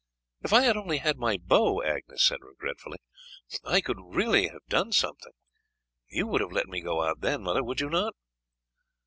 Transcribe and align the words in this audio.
"If 0.41 0.51
I 0.51 0.61
had 0.63 0.77
only 0.77 0.97
had 0.97 1.17
my 1.19 1.37
bow," 1.37 1.83
Agnes 1.83 2.23
said 2.23 2.39
regretfully, 2.41 2.97
"I 3.63 3.81
could 3.81 3.99
really 4.03 4.47
have 4.47 4.65
done 4.67 4.91
something. 4.93 5.33
You 6.07 6.25
would 6.25 6.41
have 6.41 6.51
let 6.51 6.65
me 6.67 6.81
go 6.81 7.03
out 7.03 7.21
then, 7.21 7.43
mother, 7.43 7.63
would 7.63 7.81
you 7.81 7.89
not?" 7.91 8.15